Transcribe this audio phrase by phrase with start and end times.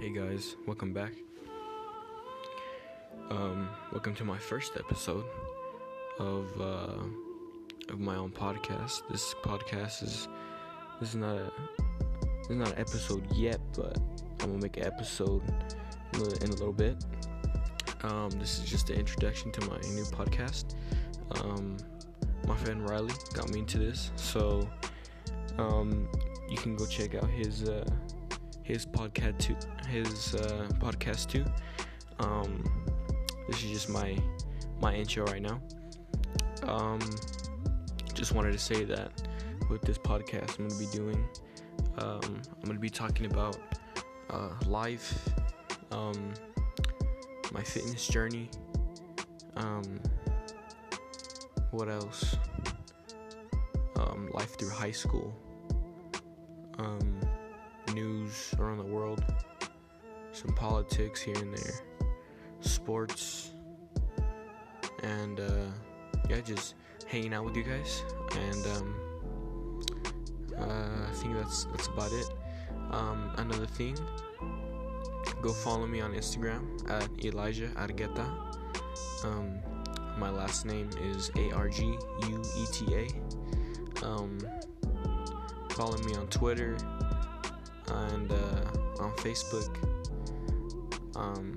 [0.00, 1.10] Hey guys, welcome back.
[3.30, 5.24] Um, welcome to my first episode
[6.20, 7.02] of uh,
[7.88, 9.02] of my own podcast.
[9.10, 10.28] This podcast is
[11.00, 11.50] this is not a
[12.42, 13.98] this is not an episode yet, but
[14.40, 15.42] I'm gonna make an episode
[16.12, 17.04] in a, little bit.
[18.04, 20.76] Um, this is just an introduction to my new podcast.
[21.40, 21.76] Um,
[22.46, 24.68] my friend Riley got me into this, so
[25.58, 26.08] um,
[26.48, 27.84] you can go check out his uh,
[28.68, 29.56] his podcast too.
[29.88, 31.44] His uh, podcast too.
[32.20, 32.62] Um,
[33.48, 34.16] this is just my
[34.78, 35.58] my intro right now.
[36.64, 37.00] Um,
[38.12, 39.10] just wanted to say that
[39.70, 41.26] with this podcast, I'm gonna be doing.
[41.98, 43.58] Um, I'm gonna be talking about
[44.28, 45.30] uh, life,
[45.90, 46.34] um,
[47.50, 48.50] my fitness journey.
[49.56, 49.98] Um,
[51.70, 52.36] what else?
[53.96, 55.34] Um, life through high school.
[58.28, 59.24] News around the world.
[60.32, 61.80] Some politics here and there.
[62.60, 63.52] Sports.
[65.02, 65.68] And uh,
[66.28, 66.74] yeah, just
[67.06, 68.02] hanging out with you guys.
[68.36, 69.80] And um,
[70.58, 72.28] uh, I think that's that's about it.
[72.90, 73.96] Um, another thing,
[75.40, 78.28] go follow me on Instagram at Elijah Argueta.
[79.24, 79.58] Um,
[80.18, 81.96] my last name is A R G
[82.28, 84.04] U E T A.
[84.04, 84.38] Um,
[85.70, 86.76] follow me on Twitter
[87.90, 89.76] and uh, on Facebook.
[91.16, 91.56] Um,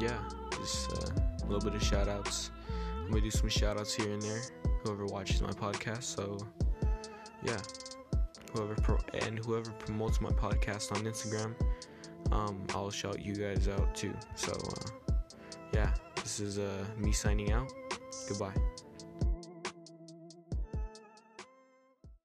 [0.00, 0.18] yeah,
[0.56, 2.50] just uh, a little bit of shout outs.
[3.02, 4.40] I'm gonna do some shout outs here and there,
[4.82, 6.04] whoever watches my podcast.
[6.04, 6.38] So,
[7.42, 7.58] yeah,
[8.52, 11.54] whoever pro- and whoever promotes my podcast on Instagram,
[12.32, 14.14] um, I'll shout you guys out too.
[14.34, 15.12] So, uh,
[15.72, 17.72] yeah, this is uh, me signing out.
[18.28, 18.54] Goodbye.